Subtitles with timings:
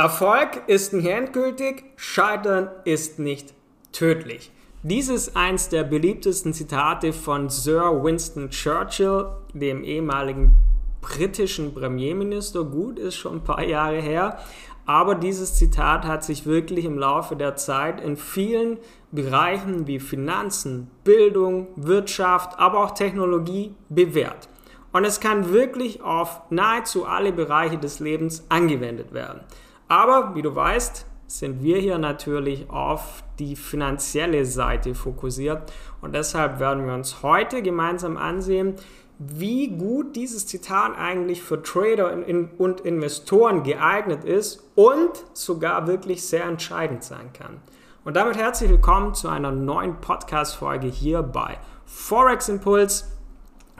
[0.00, 3.52] Erfolg ist nicht endgültig, Scheitern ist nicht
[3.92, 4.50] tödlich.
[4.82, 10.56] Dies ist eins der beliebtesten Zitate von Sir Winston Churchill, dem ehemaligen
[11.02, 12.64] britischen Premierminister.
[12.64, 14.38] Gut, ist schon ein paar Jahre her.
[14.86, 18.78] Aber dieses Zitat hat sich wirklich im Laufe der Zeit in vielen
[19.12, 24.48] Bereichen wie Finanzen, Bildung, Wirtschaft, aber auch Technologie bewährt.
[24.92, 29.42] Und es kann wirklich auf nahezu alle Bereiche des Lebens angewendet werden.
[29.90, 36.60] Aber wie du weißt, sind wir hier natürlich auf die finanzielle Seite fokussiert und deshalb
[36.60, 38.76] werden wir uns heute gemeinsam ansehen,
[39.18, 42.12] wie gut dieses Zitat eigentlich für Trader
[42.58, 47.60] und Investoren geeignet ist und sogar wirklich sehr entscheidend sein kann.
[48.04, 53.10] Und damit herzlich willkommen zu einer neuen Podcast-Folge hier bei Forex Impuls.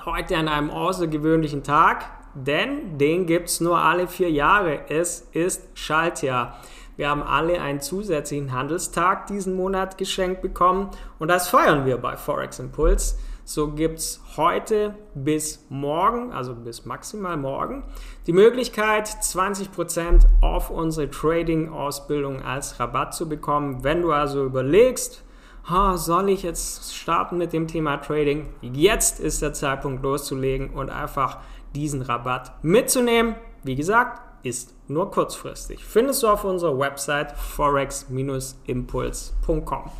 [0.05, 4.81] Heute an einem außergewöhnlichen Tag denn den gibt es nur alle vier Jahre.
[4.89, 6.59] Es ist Schaltjahr.
[6.97, 12.17] Wir haben alle einen zusätzlichen Handelstag diesen Monat geschenkt bekommen und das feiern wir bei
[12.17, 13.19] Forex Impuls.
[13.45, 17.85] So gibt es heute bis morgen, also bis maximal morgen,
[18.27, 23.83] die Möglichkeit, 20% auf unsere Trading-Ausbildung als Rabatt zu bekommen.
[23.83, 25.25] Wenn du also überlegst,
[25.69, 28.49] ha, soll ich jetzt starten mit dem Thema Trading?
[28.61, 31.39] Jetzt ist der Zeitpunkt loszulegen und einfach
[31.75, 33.37] diesen Rabatt mitzunehmen.
[33.63, 35.85] Wie gesagt, ist nur kurzfristig.
[35.85, 39.91] Findest du auf unserer Website forex-impuls.com.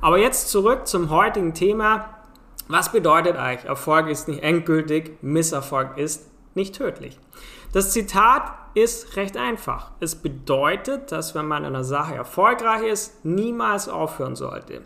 [0.00, 2.10] Aber jetzt zurück zum heutigen Thema.
[2.68, 7.18] Was bedeutet eigentlich, Erfolg ist nicht endgültig, Misserfolg ist nicht tödlich?
[7.72, 9.90] Das Zitat ist recht einfach.
[10.00, 14.82] Es bedeutet, dass wenn man in einer Sache erfolgreich ist, niemals aufhören sollte.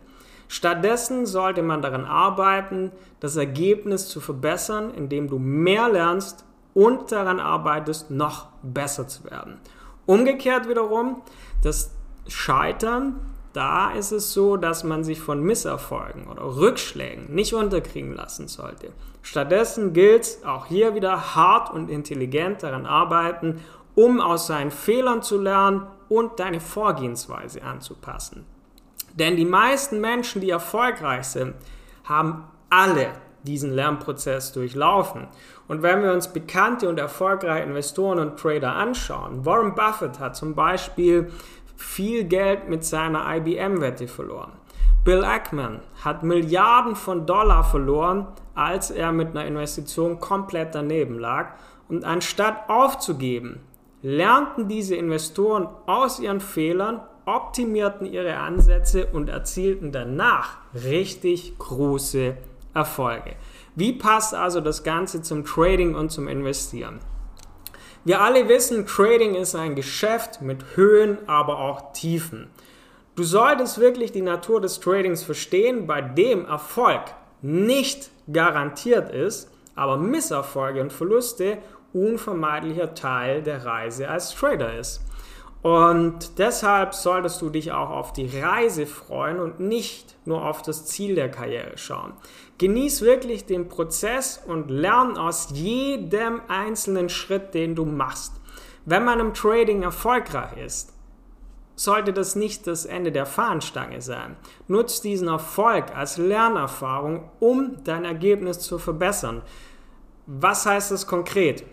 [0.52, 7.38] Stattdessen sollte man daran arbeiten, das Ergebnis zu verbessern, indem du mehr lernst und daran
[7.38, 9.58] arbeitest, noch besser zu werden.
[10.06, 11.22] Umgekehrt wiederum,
[11.62, 11.94] das
[12.26, 13.20] Scheitern,
[13.52, 18.90] da ist es so, dass man sich von Misserfolgen oder Rückschlägen nicht unterkriegen lassen sollte.
[19.22, 23.60] Stattdessen gilt es auch hier wieder hart und intelligent daran arbeiten,
[23.94, 28.44] um aus seinen Fehlern zu lernen und deine Vorgehensweise anzupassen.
[29.14, 31.54] Denn die meisten Menschen, die erfolgreich sind,
[32.04, 33.08] haben alle
[33.42, 35.28] diesen Lernprozess durchlaufen.
[35.68, 40.54] Und wenn wir uns bekannte und erfolgreiche Investoren und Trader anschauen, Warren Buffett hat zum
[40.54, 41.30] Beispiel
[41.76, 44.52] viel Geld mit seiner IBM-Wette verloren.
[45.02, 51.54] Bill Ackman hat Milliarden von Dollar verloren, als er mit einer Investition komplett daneben lag.
[51.88, 53.60] Und anstatt aufzugeben,
[54.02, 57.00] lernten diese Investoren aus ihren Fehlern
[57.36, 62.36] optimierten ihre Ansätze und erzielten danach richtig große
[62.74, 63.34] Erfolge.
[63.74, 66.98] Wie passt also das Ganze zum Trading und zum Investieren?
[68.04, 72.50] Wir alle wissen, Trading ist ein Geschäft mit Höhen, aber auch Tiefen.
[73.14, 77.02] Du solltest wirklich die Natur des Tradings verstehen, bei dem Erfolg
[77.42, 81.58] nicht garantiert ist, aber Misserfolge und Verluste
[81.92, 85.02] unvermeidlicher Teil der Reise als Trader ist.
[85.62, 90.86] Und deshalb solltest du dich auch auf die Reise freuen und nicht nur auf das
[90.86, 92.14] Ziel der Karriere schauen.
[92.56, 98.32] Genieß wirklich den Prozess und lern aus jedem einzelnen Schritt, den du machst.
[98.86, 100.94] Wenn man im Trading erfolgreich ist,
[101.76, 104.36] sollte das nicht das Ende der Fahnenstange sein.
[104.68, 109.42] Nutz diesen Erfolg als Lernerfahrung, um dein Ergebnis zu verbessern.
[110.26, 111.64] Was heißt das konkret?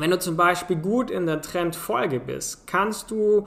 [0.00, 3.46] Wenn du zum Beispiel gut in der Trendfolge bist, kannst du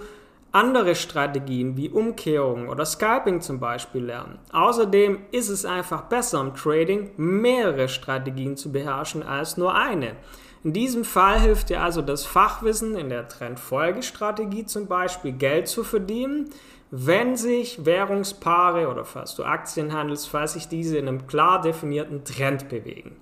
[0.52, 4.38] andere Strategien wie Umkehrungen oder Scalping zum Beispiel lernen.
[4.52, 10.16] Außerdem ist es einfach besser im Trading, mehrere Strategien zu beherrschen als nur eine.
[10.64, 15.84] In diesem Fall hilft dir also das Fachwissen in der Trendfolgestrategie zum Beispiel Geld zu
[15.84, 16.52] verdienen,
[16.92, 22.24] wenn sich Währungspaare oder falls du Aktien handelst, falls sich diese in einem klar definierten
[22.26, 23.16] Trend bewegen.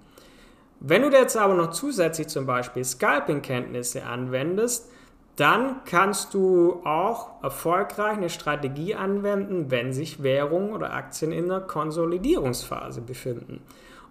[0.83, 4.89] Wenn du jetzt aber noch zusätzlich zum Beispiel Scalping-Kenntnisse anwendest,
[5.35, 11.61] dann kannst du auch erfolgreich eine Strategie anwenden, wenn sich Währungen oder Aktien in einer
[11.61, 13.61] Konsolidierungsphase befinden.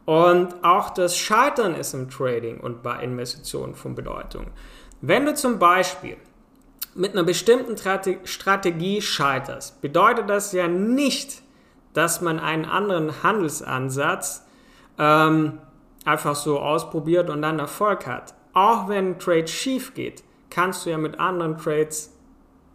[0.05, 4.47] Und auch das Scheitern ist im Trading und bei Investitionen von Bedeutung.
[5.01, 6.19] Wenn du zum Beispiel
[6.95, 7.77] mit einer bestimmten
[8.25, 11.43] Strategie scheiterst, bedeutet das ja nicht,
[11.95, 14.47] dass man einen anderen Handelsansatz
[14.99, 15.59] ähm,
[16.11, 18.35] einfach so ausprobiert und dann Erfolg hat.
[18.53, 22.17] Auch wenn ein Trade schief geht, kannst du ja mit anderen Trades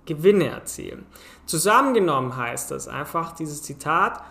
[0.06, 1.06] Gewinne erzielen.
[1.46, 4.24] Zusammengenommen heißt das einfach, dieses Zitat,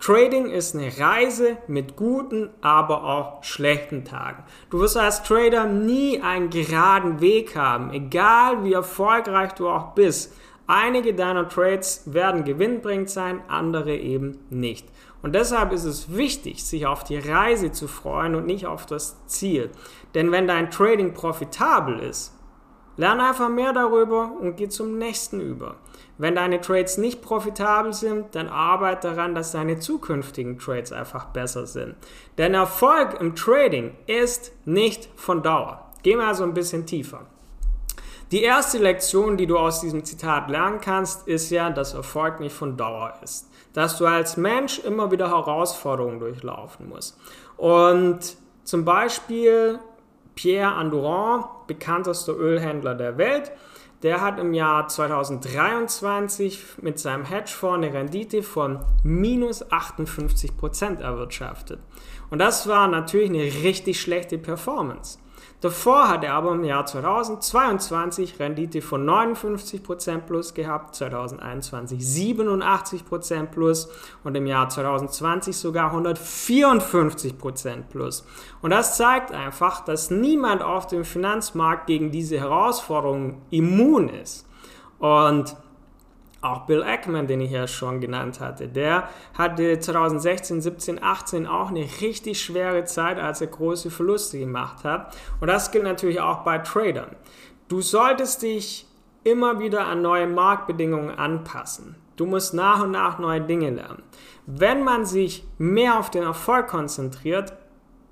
[0.00, 4.44] Trading ist eine Reise mit guten, aber auch schlechten Tagen.
[4.70, 10.34] Du wirst als Trader nie einen geraden Weg haben, egal wie erfolgreich du auch bist.
[10.70, 14.86] Einige deiner Trades werden gewinnbringend sein, andere eben nicht.
[15.22, 19.16] Und deshalb ist es wichtig, sich auf die Reise zu freuen und nicht auf das
[19.26, 19.70] Ziel.
[20.14, 22.34] Denn wenn dein Trading profitabel ist,
[22.98, 25.76] lerne einfach mehr darüber und geh zum nächsten über.
[26.18, 31.66] Wenn deine Trades nicht profitabel sind, dann arbeite daran, dass deine zukünftigen Trades einfach besser
[31.66, 31.94] sind.
[32.36, 35.90] Denn Erfolg im Trading ist nicht von Dauer.
[36.02, 37.26] Gehen wir also ein bisschen tiefer.
[38.30, 42.54] Die erste Lektion, die du aus diesem Zitat lernen kannst, ist ja, dass Erfolg nicht
[42.54, 43.48] von Dauer ist.
[43.72, 47.18] Dass du als Mensch immer wieder Herausforderungen durchlaufen musst.
[47.56, 49.78] Und zum Beispiel
[50.34, 53.50] Pierre Andouran, bekanntester Ölhändler der Welt,
[54.02, 61.80] der hat im Jahr 2023 mit seinem Hedgefonds eine Rendite von minus 58% erwirtschaftet.
[62.30, 65.18] Und das war natürlich eine richtig schlechte Performance.
[65.60, 73.88] Davor hat er aber im Jahr 2022 Rendite von 59% plus gehabt, 2021 87% plus
[74.22, 78.24] und im Jahr 2020 sogar 154% plus.
[78.62, 84.46] Und das zeigt einfach, dass niemand auf dem Finanzmarkt gegen diese Herausforderungen immun ist.
[85.00, 85.56] Und
[86.40, 91.70] auch Bill Ackman, den ich ja schon genannt hatte, der hatte 2016, 17, 18 auch
[91.70, 95.16] eine richtig schwere Zeit, als er große Verluste gemacht hat.
[95.40, 97.16] Und das gilt natürlich auch bei Tradern.
[97.68, 98.86] Du solltest dich
[99.24, 101.96] immer wieder an neue Marktbedingungen anpassen.
[102.16, 104.02] Du musst nach und nach neue Dinge lernen.
[104.46, 107.52] Wenn man sich mehr auf den Erfolg konzentriert,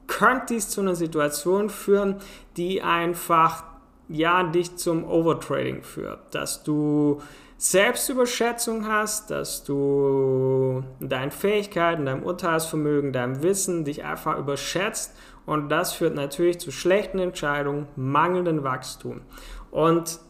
[0.06, 2.16] könnte dies zu einer Situation führen,
[2.56, 3.64] die einfach
[4.08, 7.20] ja dich zum Overtrading führt, dass du
[7.58, 15.16] Selbstüberschätzung hast, dass du deine Fähigkeiten, deinem Urteilsvermögen, deinem Wissen dich einfach überschätzt
[15.46, 19.22] und das führt natürlich zu schlechten Entscheidungen, mangelndem Wachstum.
[19.70, 20.20] Und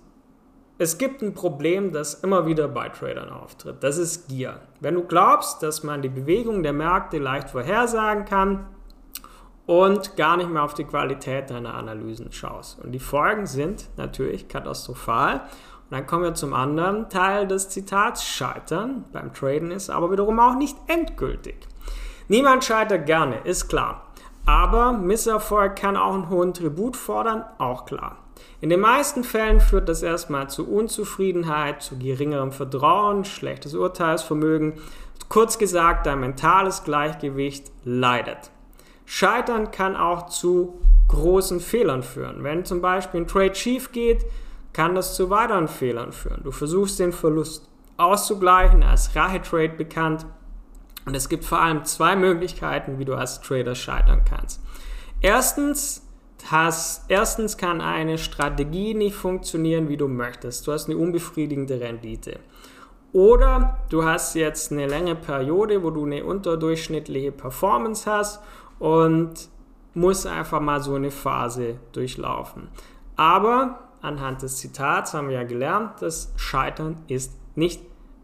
[0.79, 3.83] es gibt ein Problem, das immer wieder bei Tradern auftritt.
[3.83, 4.61] Das ist Gier.
[4.81, 8.67] Wenn du glaubst, dass man die Bewegung der Märkte leicht vorhersagen kann
[9.65, 12.79] und gar nicht mehr auf die Qualität deiner Analysen schaust.
[12.85, 15.43] Und die Folgen sind natürlich katastrophal
[15.89, 18.27] und dann kommen wir zum anderen Teil des Zitats.
[18.27, 21.57] Scheitern beim Traden ist aber wiederum auch nicht endgültig.
[22.27, 24.03] Niemand scheitert gerne, ist klar.
[24.47, 28.17] Aber Misserfolg kann auch einen hohen Tribut fordern, auch klar.
[28.61, 34.75] In den meisten Fällen führt das erstmal zu Unzufriedenheit, zu geringerem Vertrauen, schlechtes Urteilsvermögen.
[35.29, 38.51] Kurz gesagt, dein mentales Gleichgewicht leidet.
[39.05, 42.43] Scheitern kann auch zu großen Fehlern führen.
[42.43, 44.25] Wenn zum Beispiel ein Trade schief geht,
[44.77, 46.43] kann das zu weiteren Fehlern führen.
[46.45, 50.27] Du versuchst den Verlust auszugleichen, als Rache-Trade bekannt.
[51.07, 54.61] Und es gibt vor allem zwei Möglichkeiten, wie du als Trader scheitern kannst.
[55.23, 56.07] Erstens,
[56.51, 60.67] hast, erstens kann eine Strategie nicht funktionieren, wie du möchtest.
[60.67, 62.39] Du hast eine unbefriedigende Rendite.
[63.15, 68.43] Oder du hast jetzt eine längere Periode, wo du eine unterdurchschnittliche Performance hast
[68.79, 69.49] und
[69.95, 72.69] musst einfach mal so eine Phase durchlaufen.
[73.17, 77.83] Aber anhand des Zitats haben wir ja gelernt, das Scheitern ist nicht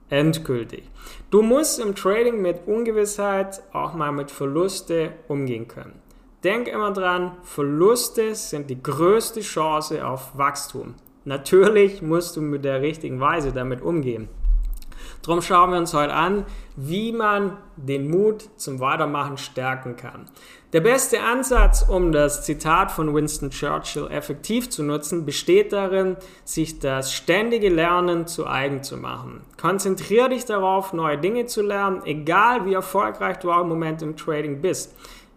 [0.09, 0.85] endgültig.
[1.31, 6.01] Du musst im Trading mit Ungewissheit auch mal mit Verluste umgehen können.
[6.45, 10.95] Denk immer dran, Verluste sind die größte Chance auf Wachstum.
[11.25, 14.29] Natürlich musst du mit der richtigen Weise damit umgehen.
[15.23, 16.45] Darum schauen wir uns heute an,
[16.77, 20.27] wie man den Mut zum Weitermachen stärken kann.
[20.73, 26.79] Der beste Ansatz, um das Zitat von Winston Churchill effektiv zu nutzen, besteht darin, sich
[26.79, 29.43] das ständige Lernen zu eigen zu machen.
[29.61, 34.17] Konzentriere dich darauf, neue Dinge zu lernen, egal wie erfolgreich du auch im Moment im
[34.17, 34.97] Trading bist.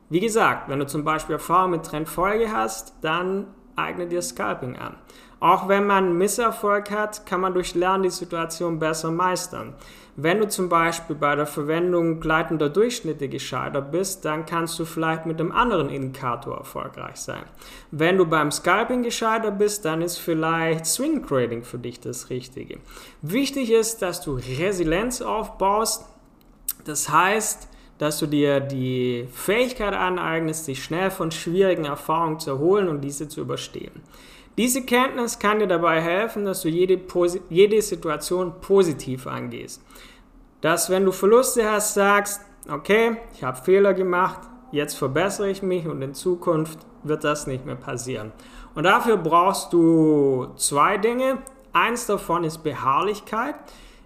[0.10, 4.96] Wie gesagt, wenn du zum Beispiel Erfahrung mit Trendfolge hast, dann eigne dir Scalping an.
[5.39, 9.74] Auch wenn man Misserfolg hat, kann man durch Lernen die Situation besser meistern.
[10.17, 15.25] Wenn du zum Beispiel bei der Verwendung gleitender Durchschnitte gescheitert bist, dann kannst du vielleicht
[15.25, 17.44] mit einem anderen Indikator erfolgreich sein.
[17.91, 22.79] Wenn du beim Scalping gescheitert bist, dann ist vielleicht Swing Trading für dich das Richtige.
[23.22, 26.05] Wichtig ist, dass du Resilienz aufbaust.
[26.86, 27.67] Das heißt,
[27.98, 33.28] dass du dir die Fähigkeit aneignest, dich schnell von schwierigen Erfahrungen zu erholen und diese
[33.28, 34.02] zu überstehen.
[34.58, 37.00] Diese Kenntnis kann dir dabei helfen, dass du jede,
[37.50, 39.82] jede Situation positiv angehst.
[40.62, 44.40] Dass wenn du Verluste hast, sagst, okay, ich habe Fehler gemacht,
[44.72, 48.32] jetzt verbessere ich mich und in Zukunft wird das nicht mehr passieren.
[48.75, 51.38] Und dafür brauchst du zwei Dinge.
[51.74, 53.56] Eins davon ist Beharrlichkeit.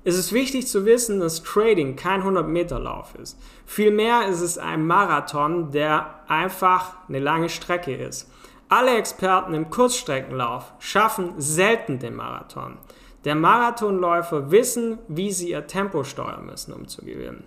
[0.04, 3.38] Es ist wichtig zu wissen, dass Trading kein 100-Meter-Lauf ist.
[3.66, 8.32] Vielmehr ist es ein Marathon, der einfach eine lange Strecke ist.
[8.70, 12.78] Alle Experten im Kurzstreckenlauf schaffen selten den Marathon.
[13.26, 17.44] Der Marathonläufer wissen, wie sie ihr Tempo steuern müssen, um zu gewinnen.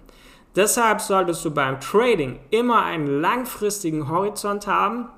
[0.54, 5.09] Deshalb solltest du beim Trading immer einen langfristigen Horizont haben.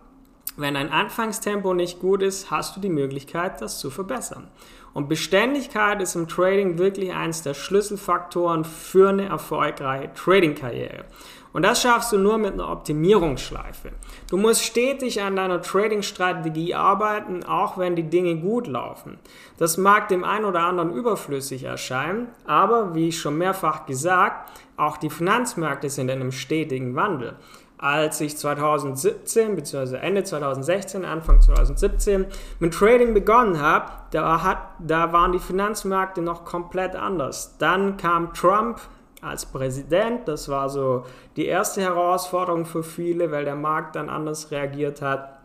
[0.57, 4.47] Wenn dein Anfangstempo nicht gut ist, hast du die Möglichkeit, das zu verbessern.
[4.93, 11.07] Und Beständigkeit ist im Trading wirklich eines der Schlüsselfaktoren für eine erfolgreiche Trading-Karriere.
[11.53, 13.91] Und das schaffst du nur mit einer Optimierungsschleife.
[14.31, 19.19] Du musst stetig an deiner Trading-Strategie arbeiten, auch wenn die Dinge gut laufen.
[19.57, 25.11] Das mag dem einen oder anderen überflüssig erscheinen, aber wie schon mehrfach gesagt, auch die
[25.11, 27.37] Finanzmärkte sind in einem stetigen Wandel
[27.79, 29.97] als ich 2017 bzw.
[29.97, 32.27] Ende 2016, Anfang 2017
[32.61, 37.57] mit Trading begonnen habe, da, da waren die Finanzmärkte noch komplett anders.
[37.59, 38.81] Dann kam Trump
[39.21, 41.05] als Präsident, das war so
[41.37, 45.39] die erste Herausforderung für viele, weil der Markt dann anders reagiert hat.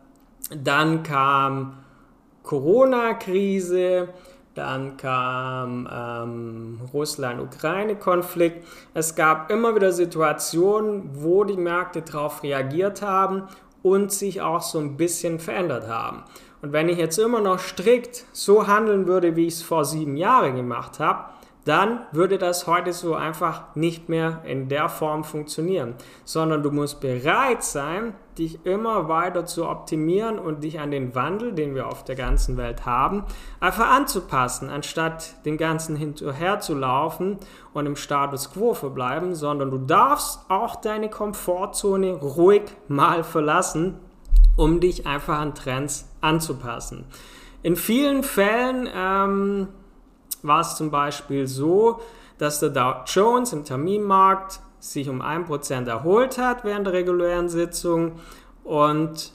[0.56, 1.78] Dann kam
[2.44, 4.10] Corona-Krise,
[4.56, 8.66] dann kam ähm, Russland-Ukraine-Konflikt.
[8.94, 13.44] Es gab immer wieder Situationen, wo die Märkte darauf reagiert haben
[13.84, 16.24] und sich auch so ein bisschen verändert haben.
[16.62, 20.18] Und wenn ich jetzt immer noch strikt so handeln würde, wie ich es vor sieben
[20.18, 21.26] Jahren gemacht habe,
[21.70, 25.94] dann würde das heute so einfach nicht mehr in der Form funktionieren,
[26.26, 31.54] sondern du musst bereit sein, dich immer weiter zu optimieren und dich an den Wandel,
[31.54, 33.24] den wir auf der ganzen Welt haben,
[33.60, 37.38] einfach anzupassen, anstatt den ganzen hinterher zu laufen
[37.74, 44.00] und im Status quo verbleiben, sondern du darfst auch deine Komfortzone ruhig mal verlassen,
[44.58, 47.06] um dich einfach an Trends anzupassen.
[47.62, 49.68] In vielen Fällen ähm,
[50.44, 52.00] war es zum Beispiel so,
[52.38, 58.14] dass der Dow Jones im Terminmarkt sich um 1% erholt hat während der regulären Sitzung
[58.64, 59.34] und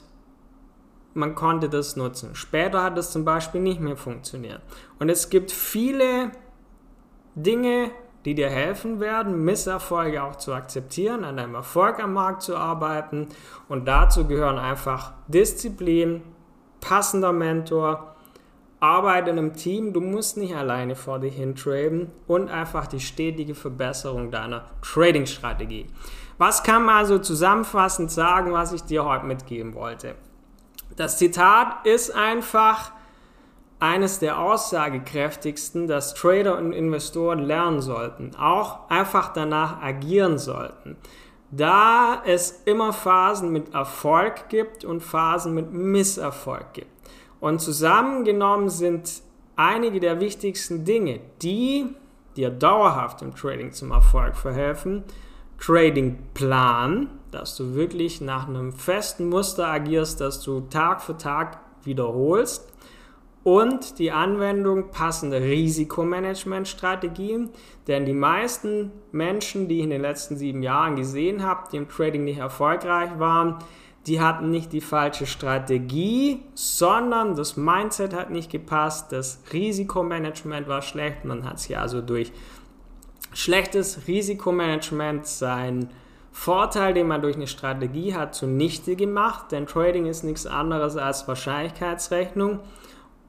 [1.13, 2.35] man konnte das nutzen.
[2.35, 4.61] Später hat es zum Beispiel nicht mehr funktioniert.
[4.99, 6.31] Und es gibt viele
[7.35, 7.91] Dinge,
[8.25, 13.29] die dir helfen werden, Misserfolge auch zu akzeptieren, an deinem Erfolg am Markt zu arbeiten.
[13.69, 16.23] Und dazu gehören einfach Disziplin,
[16.81, 18.14] passender Mentor,
[18.79, 22.99] Arbeit in einem Team, du musst nicht alleine vor dich hin traden und einfach die
[22.99, 25.87] stetige Verbesserung deiner Trading-Strategie.
[26.37, 30.15] Was kann man also zusammenfassend sagen, was ich dir heute mitgeben wollte?
[30.95, 32.91] Das Zitat ist einfach
[33.79, 40.97] eines der aussagekräftigsten, dass Trader und Investoren lernen sollten, auch einfach danach agieren sollten.
[41.51, 46.94] Da es immer Phasen mit Erfolg gibt und Phasen mit Misserfolg gibt.
[47.45, 49.21] Und zusammengenommen sind
[49.55, 51.85] einige der wichtigsten Dinge, die
[52.35, 55.03] dir dauerhaft im Trading zum Erfolg verhelfen.
[55.59, 61.59] Trading Plan, dass du wirklich nach einem festen Muster agierst, dass du Tag für Tag
[61.83, 62.73] wiederholst.
[63.43, 67.51] Und die Anwendung passender Risikomanagementstrategien,
[67.87, 71.89] denn die meisten Menschen, die ich in den letzten sieben Jahren gesehen habe, die im
[71.89, 73.59] Trading nicht erfolgreich waren,
[74.07, 80.83] die hatten nicht die falsche Strategie, sondern das Mindset hat nicht gepasst, das Risikomanagement war
[80.83, 81.25] schlecht.
[81.25, 82.31] Man hat sich also durch
[83.33, 85.89] schlechtes Risikomanagement seinen
[86.31, 91.27] Vorteil, den man durch eine Strategie hat, zunichte gemacht, denn Trading ist nichts anderes als
[91.27, 92.59] Wahrscheinlichkeitsrechnung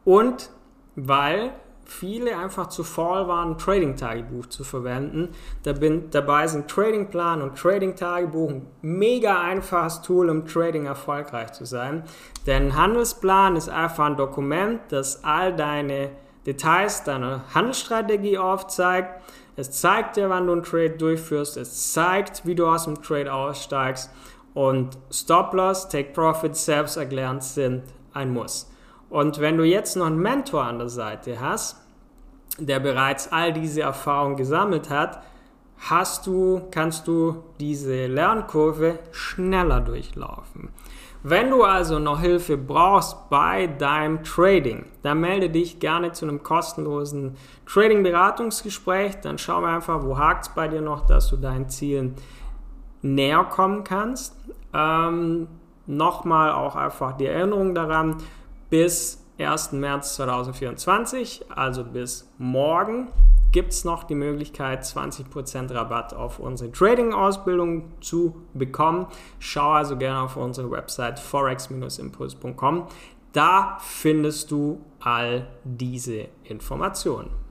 [0.05, 0.51] und
[0.97, 1.53] weil
[1.87, 5.31] viele einfach zu faul waren, ein Trading-Tagebuch zu verwenden.
[5.63, 12.05] dabei sind Trading-Plan und Trading-Tagebuch ein mega einfaches Tool, um Trading erfolgreich zu sein.
[12.47, 16.11] Denn Handelsplan ist einfach ein Dokument, das all deine
[16.47, 19.23] Details deiner Handelsstrategie aufzeigt.
[19.57, 21.57] Es zeigt dir, wann du einen Trade durchführst.
[21.57, 24.11] Es zeigt, wie du aus dem Trade aussteigst.
[24.55, 28.71] Und Stop-Loss, Take-Profit selbsterklärend sind ein Muss.
[29.09, 31.77] Und wenn du jetzt noch einen Mentor an der Seite hast,
[32.59, 35.23] der bereits all diese Erfahrungen gesammelt hat,
[35.79, 40.71] hast du, kannst du diese Lernkurve schneller durchlaufen.
[41.23, 46.43] Wenn du also noch Hilfe brauchst bei deinem Trading, dann melde dich gerne zu einem
[46.43, 47.37] kostenlosen
[47.67, 49.21] Trading-Beratungsgespräch.
[49.23, 52.15] Dann schauen wir einfach, wo hakt es bei dir noch, dass du deinen Zielen
[53.03, 54.37] näher kommen kannst.
[54.73, 55.49] Ähm,
[55.87, 58.17] Nochmal auch einfach die Erinnerung daran,
[58.71, 59.73] bis 1.
[59.73, 63.09] März 2024, also bis morgen,
[63.53, 69.07] gibt es noch die Möglichkeit, 20% Rabatt auf unsere Trading-Ausbildung zu bekommen.
[69.39, 72.87] Schau also gerne auf unsere Website forex-impuls.com.
[73.33, 77.46] Da findest du all diese Informationen.